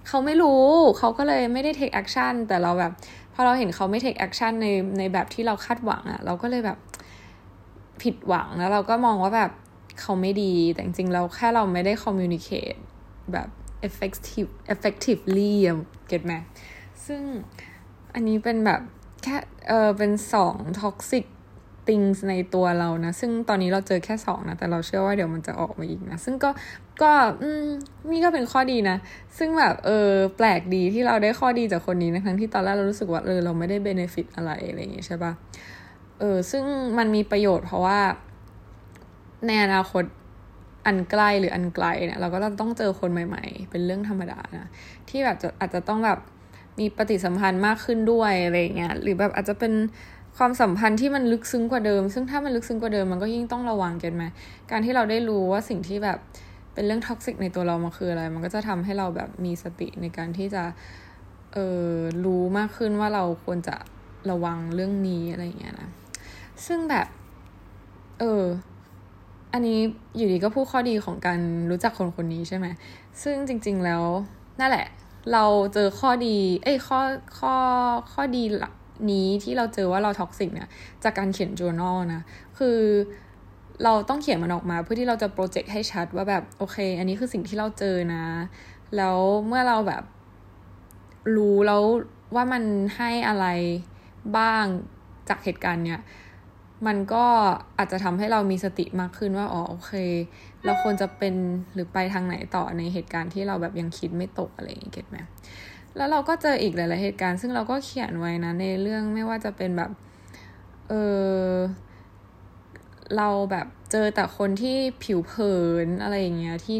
[0.09, 0.62] เขาไม่รู้
[0.98, 2.92] เขาก็เลยไม่ได้ take action แต่เราแบบ
[3.35, 4.66] พอเราเห็นเขาไม่ take action ใน
[4.98, 6.78] ในแบบที่เราคาดหวังอะเราก็เลยแบบ
[8.02, 9.50] ผิดหวังแล้วเราก็มองว่าแบบ
[10.00, 12.74] เขาไม่ดีแต่จริงๆเราแค่เราไม่ได้คอมมิวนิเคต
[13.32, 13.48] แบบ
[13.88, 15.52] effective effectively
[16.09, 16.35] เก็ตไหม
[17.06, 17.22] ซึ่ง
[18.14, 18.80] อันนี้เป็นแบบ
[19.22, 19.37] แค่
[19.68, 21.24] เออเป็นสอง toxic
[21.88, 26.50] things ในตัวเรานะ ซึ่งตอนนี้เราเจอแค่สองนะ แต่เราเชื่อว่าเดี๋ยวมันจะออกมาอีกนะ ซึ่งก็
[27.02, 27.66] ก็อืม
[28.11, 28.96] นี่ก็เป็นข้อดีนะ
[29.38, 35.32] ซึ่งแบบเออแปลกดีที่เราได้ข้อดีจากคนนี้นะทั้งที่ตอนแรกเรารู้สึกว่าเออเราไม่ได้เบนฟิตอะไรอะไรอย่างงี้ใช่ปะ
[36.18, 36.64] เออซึ่ง
[36.98, 37.98] มันมีประโยชน์เพราะว่า
[39.46, 40.05] ในอนาคต
[40.87, 44.66] อันใกล้หรืออันไกลเนี่ยเราก็ต้องเจอคนใหม่ ๆ เป็นเรื่องธรรมดานะ
[45.09, 46.18] ที่แบบจะอาจจะต้องแบบ
[46.81, 49.72] มีปฏิสัมพันธ์มากขึ้นด้วยอะไรเงี้ยหรือแบบอาจจะเป็น
[50.37, 54.24] ความสัมพันธ์ที่มันลึกซึ้งกว่าเดิม ซึ่งถ้ามันลึกซึ้งกว่าเดิมมันก็ยิ่งต้องระวัง get ไหม
[54.70, 56.18] การที่เราได้รู้ว่าสิ่งที่แบบ
[56.74, 60.62] เป็นเรื่อง toxic ในตัวเรามันคืออะไร มันก็จะทำให้เราแบบมีสติในการที่จะ
[61.52, 61.92] เออ
[62.24, 63.76] รู้มากขึ้นว่าเราควรจะ
[64.31, 65.86] ระวังเรื่องนี้อะไรเงี้ยนะ
[66.66, 67.06] ซึ่งแบบ
[68.20, 68.44] เออ
[69.52, 69.78] อันนี้
[70.16, 71.40] อยู่ดีๆก็พูดข้อดีของการ
[71.70, 72.66] รู้จักคนคนนี้ใช่ไหม
[73.22, 74.02] ซึ่งจริง ๆแล้ว
[74.60, 74.86] นั่นแหละ
[75.32, 77.00] เราเจอข้อดี เอ้ยข้อ
[77.38, 77.54] ข้อ
[78.12, 78.42] ข้อดี
[79.10, 80.68] นี้ที่เราเจอว่าเรา toxic เนี่ย
[81.04, 82.22] จากการเขียน journal นะ
[82.58, 82.78] คือ
[83.84, 88.24] เราต้องเขียนมันออกมาเพื่อที่เราจะ project ให้ชัดว่าแบบ โอเค อันนี้คือสิ่งที่เราเจอนะ
[88.96, 90.02] แล้วเมื่อเราแบบ
[91.36, 91.82] รู้แล้ว
[92.34, 92.62] ว่ามัน
[92.96, 93.46] ให้อะไร
[94.38, 94.64] บ้าง
[95.28, 96.00] จากเหตุการณ์เนี้ย
[96.86, 97.24] มันก็
[97.78, 99.92] อาจจะทำให้เรามีสติมากขึ้นว่าอ๋อโอเค
[100.64, 101.34] เราควรจะเป็น
[101.74, 105.18] หรือไปทางไหนต่อในเหตุการณ์ที่เราแบบยังคิดไม่ตกอะไรอย่างเงี้ยเก็ตไหม
[105.96, 109.90] แล้วเราก็เจออีกหลาย ๆ เหตุการณ์ ซึ่งเราก็เขียนไว้นะในเรื่องไม่ว่าจะเป็นแบบ
[110.88, 110.94] เอ
[111.46, 111.50] อ
[113.16, 115.54] เราแบบเจอแต่คนที่ผิวเผิ
[115.86, 116.78] นอะไรอย่างเงี้ยที่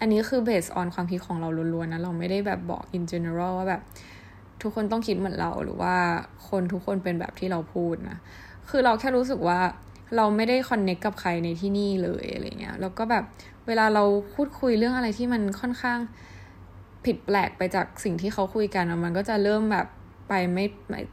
[0.00, 3.82] อันนี้คือ based on ความคิดของเราล้วน ๆ นะ เราไม่ได้แบบบอก in general ว่าแบบ
[4.62, 5.94] ทุกคนต้องคิดเหมือนเราหรือว่า
[6.48, 8.18] คนทุกคนเป็นแบบที่เราพูดนะ
[8.70, 9.60] คือเราแค่รู้สึกว่า
[10.16, 13.24] เราไม่ได้คอนเน็กกับใครในที่นี่เลยอะไรเงี้ยแล้วก็แบบ
[13.66, 15.98] เวลาเราพูดคุยเรื่องอะไรที่มันค่อนข้าง
[17.04, 19.86] ผิดแปลกไปจากสิ่งที่เขาคุยกันมันก็จะเริ่มแบบ
[20.28, 20.64] ไปไม่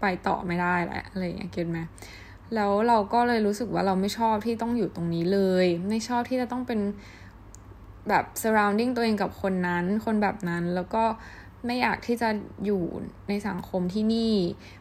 [0.02, 1.80] ไปต่อไม่ได้แหละอะไรเงี้ยเก็ตไหม
[2.56, 6.80] แล้วเราก็เลยรู้สึกว่าเราไม่ชอบที่ต้องอยู่ตรงนี้เลย ไม่ชอบที่จะต้องเป็น
[8.10, 11.04] แบบ surrounding ตัวเองกับคนนั้น คนแบบนั้นแล้วก็
[11.66, 12.30] ไม่อยากที่จะ
[12.66, 12.84] อยู่
[13.30, 14.34] ในสังคมที่นี่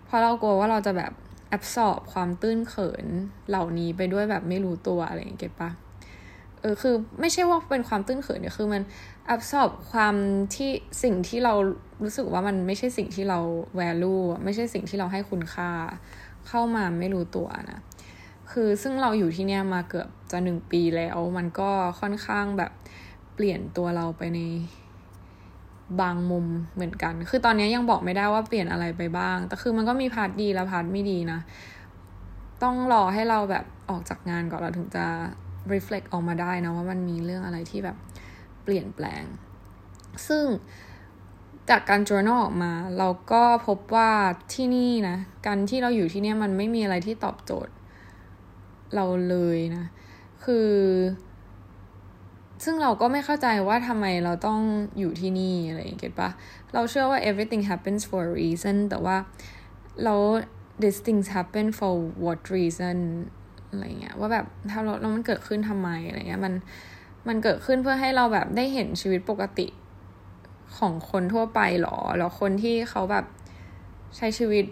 [0.04, 1.12] เพราะเรากลัวว่าเราจะแบบ
[1.48, 3.06] แอบสอบความตื้นเขิน
[3.48, 5.70] เหล่านี้ไปด้วยแบบไม่รู้ตัวอะไรอย่างเงี้ยปะ
[6.60, 8.82] เออคือไม่ใช่ว่าเป็นความตื้นเขินเนี่ยคือมัน
[9.26, 10.14] แอบสอบความ
[10.54, 10.70] ที่
[11.02, 11.54] สิ่งที่เรา
[12.02, 13.38] รู้สึกว่ามันไม่ใช่สิ่งที่เรา
[13.80, 15.70] value ไม่ใช่สิ่งที่เราให้คุณค่า
[16.48, 17.80] เข้ามาไม่รู้ตัวนะ
[18.52, 22.72] คือซึ่งเราอยู่ที่เนี่ยมาเกือบจะหนึ่งปีแล้ว มันก็ค่อนข้างแบบ
[23.34, 24.40] เปลี่ยนตัวเราไปใน
[26.00, 31.38] บางมุมเหมือนกัน คือตอนนี้ยังบอกไม่ได้ว่าเปลี่ยนอะไรไปบ้าง แต่คือมันก็มี part ดีและ part ไม่ดีนะ
[32.62, 35.04] ต้องรอให้เราแบบออกจากงานก่อนเราถึงจะ
[35.72, 37.96] reflect ออกมาได้นะว่ามันมีเรื่องอะไรที่แบบ
[38.64, 39.24] เปลี่ยนแปลง
[40.28, 40.44] ซึ่ง
[41.70, 44.10] จากการ journal ออกมา เราก็พบว่า
[44.54, 47.72] ที่นี่นะ การที่เราอยู่ที่นี่มันไม่มีอะไรที่ตอบโจทย์
[48.94, 49.84] เราเลยนะ
[50.44, 50.68] คือ
[52.64, 54.60] ซึ่งเราก็ไม่เข้าใจว่าทำไมเราต้อง
[54.98, 56.30] อยู่ที่นี่อะไรอย่างเงี้ยปะ
[56.74, 59.16] เราเชื่อว่า everything happens for a reason แต่ว่า
[60.04, 60.14] เรา
[60.82, 61.92] these things happen for
[62.24, 62.98] what reason
[63.70, 66.54] อะไรเงี้ยว่าแบบถ้าเราแล้วมันเกิดขึ้นทำไมอะไรเงี้ยมัน
[67.28, 69.66] มันเกิดขึ้นเพื่อให้เราแบบได้เห็นชีวิตปกติ
[70.78, 73.24] ของคนทั่วไปหรอ แล้วคนที่เขาแบบ
[74.16, 74.64] ใช้ชีวิต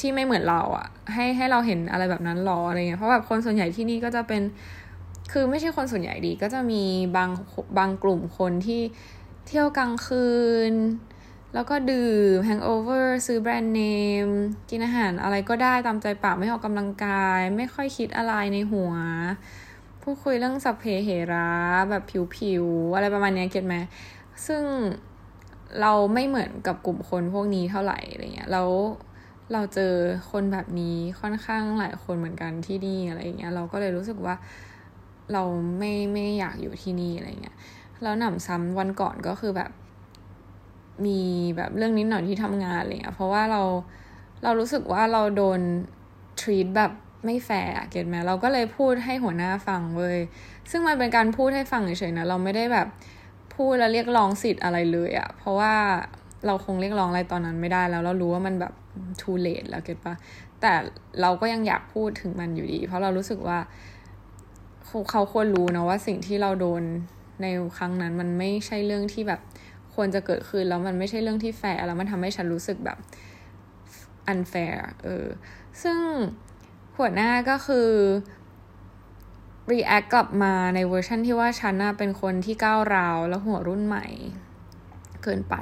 [0.00, 4.42] ที่ไม่เหมือนเราอะให้ให้เราเห็นอะไรแบบนั้นหรออะไรเงี้ยเพราะแบบคนส่วนใหญ่ที่นี่ก็จะเป็น
[5.32, 6.82] คือไม่ใช่คนส่วนใหญ่ดี ก็จะมี
[7.16, 7.30] บาง
[7.78, 8.82] บางกลุ่มคนที่
[9.46, 10.28] เที่ยวกลางคื
[10.70, 10.72] น
[11.54, 13.82] แล้วก็ดื่มแฮงโอเวอร์ซื้อแบรนด์เน
[14.26, 14.28] ม
[14.70, 18.92] กินอาหารอะไรก็ได้ตามใจปากไม่ออกกำลังกาย ไม่ค่อยคิดอะไรในหัว
[20.02, 21.48] พูดคุยเรื่องสัพเพเหระ
[21.90, 22.02] แบบ
[22.36, 23.76] ผิวๆ อะไรประมาณนี้เก็ตไหม
[24.46, 24.62] ซึ่ง
[25.80, 28.68] เราไม่เหมือนกับกลุ่มคนพวกนี้เท่าไหร่อะไรเงี้ยแล้ว
[29.52, 29.94] เราเจอ
[30.30, 34.34] คนแบบนี้ค่อนข้างหลายคนเหมือนกันที่นี่อะไรเงี้ยเราก็เลยรู้สึกว่า
[35.32, 35.42] เรา
[35.78, 37.56] ไม่ไม่อยากอยู่ที่นี่อะไรเงี้ย
[38.02, 39.70] แล้วหนำซ้ำวันก่อนก็คือแบบ
[41.04, 41.20] มี
[41.56, 43.62] แบบเรื่องนิดหน่อยที่ทำงานอะไรเงี้ยเพราะว่าเรา
[44.42, 45.60] เรารู้สึกว่าเราโดน
[46.40, 46.92] treat แบบ
[47.24, 50.18] ไม่ fair get ไหมเราก็เลยพูดให้หัวหน้าฟังเว้ย
[50.70, 52.88] ซึ่งมันเป็นการพูดให้ฟังเฉยๆนะเราไม่ได้แบบ
[53.54, 55.74] พูดแล้วเรียกร้องสิทธิ์อะไรเลยอะเพราะว่า
[56.46, 58.72] เราคงเรียกร้องอะไรตอนนั้นไม่ได้แล้วเรารู้ว่ามันแบบ
[59.20, 60.14] too late แล้ว get ปะ
[60.60, 60.72] แต่
[61.20, 63.58] เราก็ยังอยากพูดถึงมันอยู่ดี เพราะเรารู้สึกว่า
[65.10, 66.82] เขาควรรู้นะว่าสิ่งที่เราโดน
[67.42, 67.46] ใน
[67.76, 69.40] ครั้งนั้นมันไม่ใช่เรื่องที่แบบ
[69.94, 72.98] ควรจะเกิดขึ้นแล้วมันไม่ใช่เรื่องที่แฟร์แล้วมันทำให้ฉันรู้สึกแบบ
[74.32, 75.26] unfair เออ
[75.82, 75.98] ซึ่ง
[76.98, 77.88] หัวหน้าก็คือ
[79.70, 84.06] react กลับมาในเวอร์ชันที่ว่าฉันน่ะเป็นคนที่ก้าวร้าวแล้วหัวรุ่นใหม่
[85.22, 85.56] เกินไป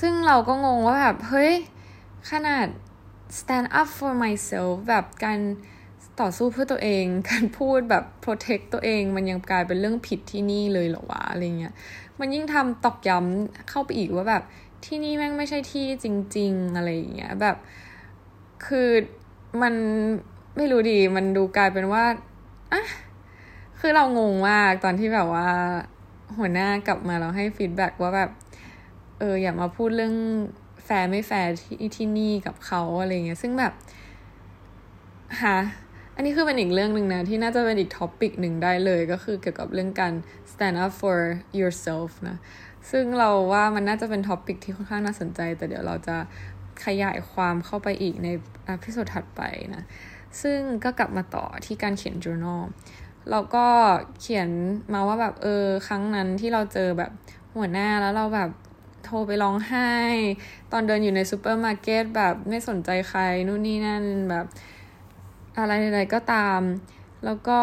[0.00, 1.52] ซึ่งเราก็งงว่าแบบ เฮ้ย
[2.30, 2.66] ขนาด
[3.38, 5.38] stand up for myself แบบการ
[6.20, 11.74] ต่อสู้เพื่อตัวเอง การพูดแบบ protect ตัวเอง มันยังกลายเป็นเรื่องผิดที่นี่เลยเหรอวะอะไรเงี้ย
[12.20, 14.42] มันยิ่งทำตอกย้ำเข้าไปอีกว่าแบบ
[14.84, 17.56] ที่นี่แม่งไม่ใช่ที่จริง ๆ อะไรเงี้ยแบบ
[18.66, 18.88] คือ
[19.62, 19.74] มัน
[20.56, 22.04] ไม่รู้ดีมันดูกลายเป็นว่า
[22.72, 22.82] อะ
[23.80, 25.48] คือเรางงมากตอนที่แบบว่า
[26.38, 28.30] หัวหน้ากลับมาเราให้ feedback ว่าแบบ
[29.18, 30.14] เอออย่ามาพูดเรื่อง
[30.84, 33.72] แฟร์ไม่แฟร์ที่ที่นี่กับเขาอะไรเงี้ยซึ่งแบบ
[35.42, 35.58] ฮะ
[36.18, 40.12] อันนี้คือเป็นอีกเรื่องหนึ่งนะ ที่น่าจะเป็นอีก topic หนึ่งได้เลยก็คือเกี่ยวกับเรื่องการ
[40.50, 41.18] stand up for
[41.58, 42.36] yourself นะ
[42.90, 46.16] ซึ่งเราว่ามันน่าจะเป็น topic ที่ค่อนข้างน่าสนใจ แต่เดี๋ยวเราจะ
[46.84, 48.28] ขยายความเข้าไปอีกใน
[48.68, 49.42] episode ถัดไป
[49.74, 49.82] นะ
[50.42, 52.62] ซึ่งก็กลับมาต่อที่การเขียน journal
[53.30, 53.66] เราก็
[54.20, 54.48] เขียน
[54.92, 57.10] มาว่าแบบเออครั้งนั้นที่เราเจอแบบ
[57.56, 58.50] หัวหน้าแล้วเราแบบ
[59.04, 59.92] โทรไปร้องไห้
[60.72, 64.46] ตอนเดินอยู่ในซูเปอร์มาร์เก็ตแบบไม่สนใจใครนู่นนี่นั่นแบบ
[65.58, 66.60] อะไรใดๆก็ตาม
[67.24, 67.60] แล้วก็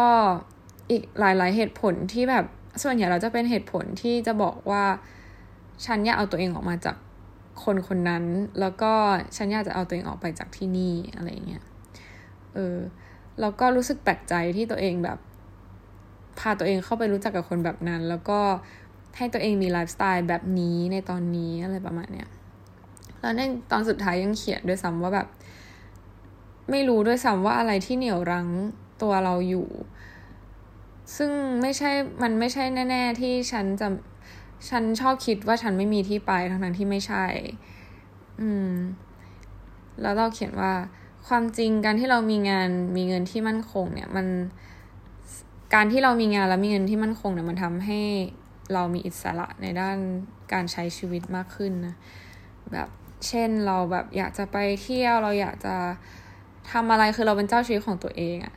[0.90, 2.44] อีกหลายๆเหตุผลที่แบบ
[2.82, 4.84] ส่วนใหญ่เราจะเป็นเหตุผลที่จะบอกว่า
[5.86, 6.96] ฉันอยากเอาตัวเองออกมาจาก
[7.64, 8.24] คนคนนั้น
[8.60, 8.92] แล้วก็
[9.36, 11.64] ฉันอยากจะเอาตัวเองออกไปจากที่นี่อะไรเงี้ย
[12.54, 12.76] เออ
[13.40, 15.18] แล้วก็รู้สึกแปลกใจที่ตัวเองแบบ
[16.38, 18.40] พาตัวเองเข้าไปรู้จักกับคนแบบนั้น แล้วก็
[19.16, 22.28] ให้ตัวเองมีไลฟ์สไตล์แบบนี้ในตอนนี้อะไรประมาณเนี้ย
[23.20, 25.28] แล้วในตอนสุดท้ายยังเขียนด้วยซ้ำว่าแบบ
[26.70, 28.48] ไม่รู้ด้วยซ้ำว่าอะไรที่เหนี่ยวรั้ง
[29.02, 29.68] ตัวเราอยู่
[31.16, 31.30] ซึ่ง
[31.62, 31.90] ไม่ใช่
[32.22, 33.88] มันไม่ใช่แน่ ๆ ที่ฉันจะ
[34.68, 37.24] ฉันชอบคิดว่าฉันไม่มีที่ไปทั้งนั้นที่ไม่ใช่
[38.40, 38.70] อืม
[40.00, 40.72] แล้วเราเขียนว่า
[41.26, 44.26] ความจริงการที่เรามีงานมีเงินที่มั่นคง เนี่ย มัน
[45.74, 48.00] การที่เรามีงานแล้วมีเงินที่มั่นคงเนี่ยมันทำให้
[48.72, 49.96] เรามีอิสระในด้าน
[50.52, 51.94] การใช้ชีวิตมากขึ้นนะ
[52.72, 52.88] แบบ
[53.28, 55.76] เช่นเราแบบอยากจะไปเที่ยวเราอยากจะ
[56.72, 58.54] ทำอะไรคือเราเป็นเจ้าชีวิตของตัวเองอะ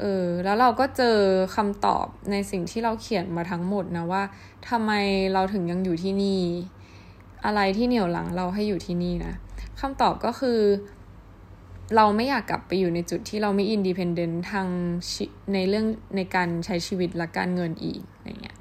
[0.00, 1.16] เออแล้วเราก็เจอ
[1.56, 4.22] คำตอบในสิ่งที่เราเขียนมาทั้งหมดนะว่า
[4.68, 4.92] ทำไม
[5.32, 6.42] เราถึงยังอยู่ที่นี่
[7.44, 9.34] อะไรที่เหนี่ยวหลังเราให้อยู่ที่นี่นะ
[9.80, 10.60] คำตอบก็คือ
[11.96, 14.66] เราไม่อยากกลับไปอยู่ในจุดที่เราไม่อินดีเพนเดนต์ทาง
[15.54, 18.56] ในเรื่องในการใช้ชีวิตและการเงินอีกอะไรเงี้ย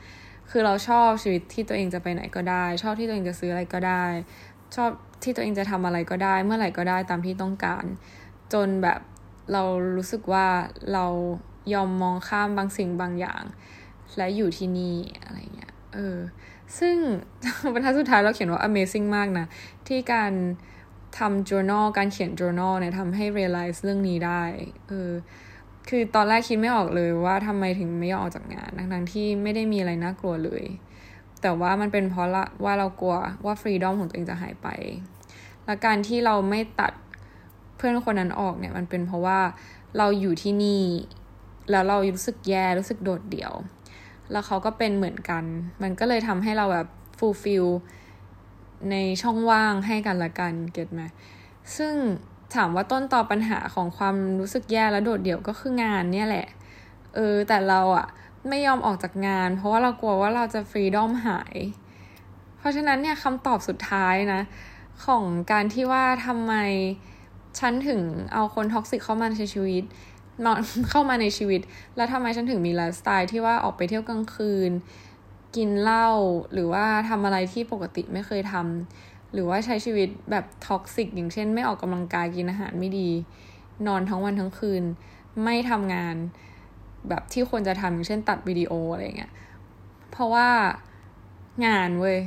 [0.50, 4.06] คือเราชอบชีวิตที่ตัวเองจะไปไหนก็ได้ ชอบที่ตัวเองจะซื้ออะไรก็ได้
[4.76, 4.90] ชอบ
[5.24, 7.86] ที่ตัวเองจะทำอะไรก็ได้ เมื่อไหร่ก็ได้ตามที่ต้องการ
[8.56, 9.00] จนแบบ
[9.54, 9.64] เรา
[9.96, 10.48] รู้สึกว่า
[10.94, 11.06] เรา
[11.74, 13.44] ยอมมองข้ามบางสิ่งบางอย่าง
[14.18, 16.18] และอยู่ที่นี่อะไรเงี้ยเออ
[16.80, 16.96] ซึ่ง
[17.74, 19.46] บรรทัดสุดท้ายเราเขียนว่า amazing มากนะ
[19.88, 20.32] ที่การ
[21.18, 24.44] ทำ journal การเขียน journal เนี่ยทำให้ realize เรื่องนี้ได้
[24.90, 25.12] เออ
[25.90, 30.64] คือตอนแรกคิดไม่ออกเลยว่าทำไมถึงไม่ยอมออกจากงานทั้งๆที่ไม่ได้มีอะไรน่ากลัวเลย
[31.42, 33.16] แต่ว่ามันเป็นเพราะละว่าเรากลัว
[33.46, 34.68] ว่า freedom ของตัวเองจะหายไป
[35.66, 36.94] และการที่เราไม่ตัด
[37.76, 39.40] เพื่อนคนนั้นออกเนี่ยมันเป็นเพราะว่า
[39.98, 40.84] เราอยู่ที่นี่
[41.72, 43.54] แล้วเรารู้สึกแย่รู้สึกโดดเดี่ยว
[44.32, 45.44] แล้วเขาก็เป็นเหมือนกัน
[45.82, 46.88] มันก็เลยทำให้เราแบบ
[47.20, 47.68] fulfill
[48.92, 51.02] ในช่องว่างให้กันละกันเก็ตไหม
[51.78, 51.96] ซึ่ง
[52.56, 56.48] ถามว่าต้นตอปัญหาของความรู้สึกแย่และโดดเดี่ยวก็คืองานเนี่ยแหละ
[57.16, 58.08] เออ แต่เราอะ
[58.50, 61.56] ไม่ยอมออกจากงาน เพราะว่าเรากลัวว่าเราจะ freedom หาย
[62.58, 64.42] เพราะฉะนั้นเนี่ยคำตอบสุดท้ายนะ
[65.06, 66.54] ของการที่ว่าทำไม
[67.60, 68.02] ฉันถึง
[68.34, 69.84] เอาคน toxic เข้ามาในชีวิต
[70.46, 71.62] นอนเข้ามาในชีวิต
[71.96, 74.72] แล้วทำไมฉันถึงมีไลฟ์สไตล์ที่ว่าออกไปเที่ยวกลางคืน
[75.56, 76.10] กินเหล้า
[76.54, 83.10] หรือว่าทำอะไรที่ปกติไม่เคยทำหรือว่าใช้ชีวิตแบบ toxic อย่างเช่น ไม่ออกกำลังกายกินอาหารไม่ดี
[83.88, 84.84] นอนทั้งวันทั้งคืน
[85.44, 86.16] ไม่ทำงาน
[87.10, 89.32] แบบที่ควรจะทำอย่างเช่นตัดวิดีโออะไรเงี้ย
[90.12, 90.50] เพราะว่า
[91.66, 92.20] งานเว้ย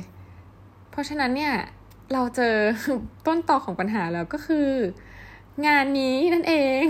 [0.91, 1.53] เพราะฉะนั้นเนี่ย
[2.13, 2.55] เราเจอ
[3.27, 4.69] ต้นตอของปัญหาแล้วก็คือ
[5.67, 6.85] งานนี้นั่นเอง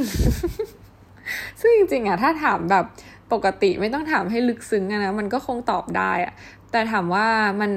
[1.62, 2.86] ซึ่งจริงๆอะถ้าถามแบบ
[3.34, 6.34] ปกติไม่ต้องถามให้ลึกซึ้งนะมันก็คงตอบได้อะ
[6.72, 7.26] แต่ถามว่า
[7.62, 7.72] มัน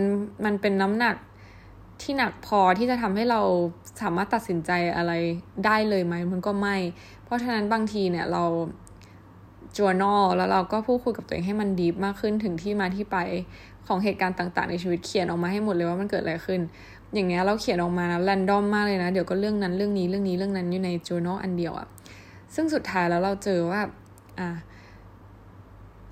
[0.44, 1.16] มันเป็นน้ำหนัก
[2.02, 3.40] ที่หนักพอที่จะทำให้เรา
[4.02, 5.12] สามารถตัดสินใจอะไร
[5.64, 6.76] ได้เลยไหมมันก็ไม่
[7.24, 8.44] เพราะฉะนั้นบางทีเนี่ยเรา
[9.78, 13.16] journal แล้วเราก็พูดคุยกับตัวเองให้มันดีมากขึ้นถึงที่มาที่ไป
[13.86, 16.60] ของเหตุการณ์ต่าง ๆ ในชีวิตเขียนออกมาให้หมดเลยว่ามันเกิดอะไรขึ้น
[17.14, 21.86] อย่างเงี้ยเราเขียนออกมานะแรนดอมมากเลยนะ เดี๋ยวก็เรื่องนั้นเรื่องนี้เรื่องนี้เรื่องนั้นอยู่ใน journal อันเดียวอะ
[22.54, 23.80] ซึ่งสุดท้ายแล้วเราเจอว่า
[24.38, 24.48] อะ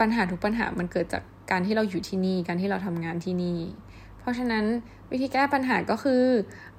[0.00, 3.58] ปัญหาทุกปัญหามันเกิดจากการที่เราอยู่ที่นี่ การที่เราทำงานที่นี่
[4.18, 4.64] เพราะฉะนั้น
[5.10, 6.24] วิธีแก้ปัญหาก็คือ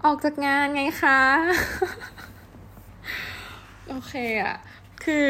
[0.05, 1.19] ออกจากงานไงคะ
[3.89, 4.55] โอเคอะ
[5.03, 5.27] คือ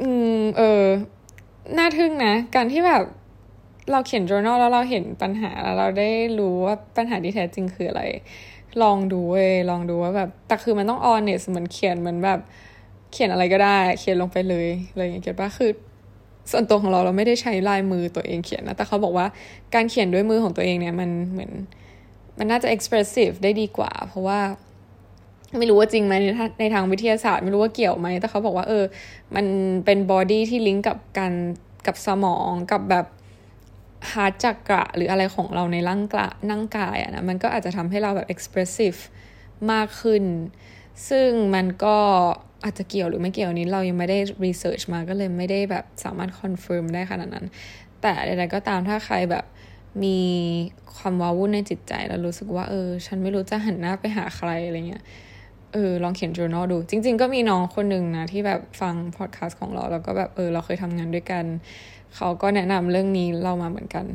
[0.00, 0.84] อืม เออ
[1.78, 3.04] น่าทึ่งนะ การที่แบบ
[3.90, 8.02] เราเขียน journal แล้วเราเห็นปัญหาแล้วเราได้รู้ว่าปัญหาที่แท้จริงคืออะไร
[8.82, 12.40] ลองดูเว้ยลองดูว่าแบบแต่คือมันต้อง honest เหมือนเขียนเหมือนแบบ
[13.12, 15.70] เขียนอะไรก็ได้ เขียนลงไปเลยอะไรอย่างเงี้ยเก็ตปะคือ
[16.50, 19.26] ส่วนตัวของเราเราไม่ได้ใช้ลายมือตัวเองเขียนนะ แต่เขาบอกว่า
[19.74, 21.50] การเขียนด้วยมือของตัวเองเนี่ยมันเหมือน
[22.38, 24.40] มันน่าจะ expressive ได้ดีกว่า เพราะว่า
[25.58, 26.26] ไม่รู้ว่าจริงไหมใน
[26.60, 28.84] ในทางวิทยาศาสตร์ ไม่รู้ว่าเกี่ยวไหม แต่เขาบอกว่าเออ
[29.34, 29.46] มัน
[29.84, 31.32] เป็นบอดี้ที่ลิงก์กับการ
[31.86, 33.06] กับสมองกับแบบ
[34.10, 38.98] heart จักระหรืออะไรของเราในร่างกายนั่งกายอะนะมันก็อาจจะทำให้เราแบบ expressive
[39.72, 40.24] มากขึ้น
[41.08, 41.98] ซึ่งมันก็
[42.64, 47.46] อาจจะเกี่ยวหรือไม่เกี่ยวนี้เรายังไม่ได้ research มาก็เลยไม่ได้แบบสามารถ confirm ได้ขนาดนั้น
[48.02, 49.44] แต่ใดๆก็ตามถ้าใครแบบ
[50.04, 50.18] มี
[50.96, 55.02] ความว้าวุ่นในจิตใจแล้วรู้สึกว่าเออ ฉันไม่รู้จะหันหน้าไปหาใครอะไรเงี้ย
[55.72, 61.44] เออลองเขียน journal ดู จริง ๆ ก็มีน้องคนหนึ่งนะ ที่แบบฟังพอดแคสต์ของเรา แล้วก็แบบเออเราเคยทำงานด้วยกัน
[62.16, 64.06] เขาก็แนะนำเรื่องนี้เรามาเหมือนกัน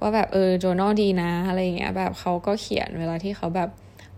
[0.00, 3.70] ว่าแบบเออ journal ดีนะ อะไรเงี้ยแบบเขาก็เขียนเวลาที่เขาแบบ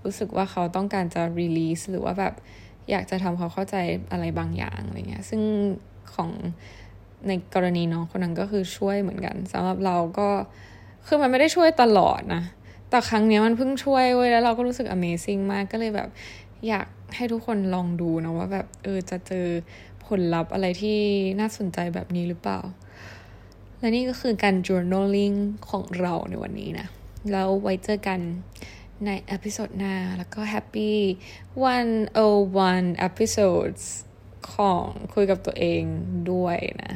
[0.05, 2.35] รู้สึกว่าเขาต้องการจะ release หรือว่าแบบ
[2.91, 3.77] อยากจะทำเขาเข้าใจ
[4.13, 5.43] อะไรบางอย่างอะไรเงี้ยซึ่ง
[6.15, 6.31] ของ
[7.27, 10.29] ในกรณีน้องคนนั้นก็คือช่วยเหมือนกันสำหรับเราก็
[11.07, 12.43] คือมันไม่ได้ช่วยตลอดนะ
[12.91, 16.09] แต่ครั้งนี้มันเพิ่งช่วยเว้ยแล้วเราก็รู้สึก amazing มากก็เลยแบบ
[16.67, 19.47] อยากให้ทุกคนลองดูนะว่าแบบเออจะเจอ
[20.07, 20.99] ผลลัพธ์อะไรที่
[21.41, 22.61] น่าสนใจแบบนี้หรือเปล่า
[23.79, 25.37] และนี่ก็คือการ journaling
[25.71, 26.87] ของเราในวันนี้นะ
[27.31, 28.21] แล้วไว้เจอกัน
[29.07, 30.97] ใน episode หน้า แล้วก็ happy
[31.85, 33.83] 101 episodes
[34.55, 35.83] ของคุยกับตัวเอง
[36.33, 36.95] ด้วยนะ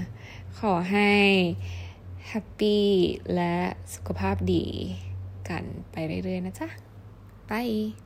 [0.61, 1.13] ขอให้
[2.29, 2.87] happy
[3.35, 3.57] และ
[3.95, 4.65] สุขภาพดี
[5.49, 6.69] กันไปเรื่อยๆนะจ๊ะ
[7.51, 7.69] bye